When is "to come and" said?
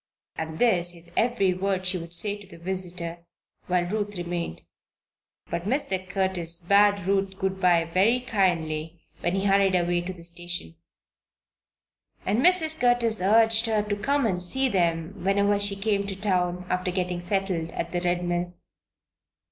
13.83-14.41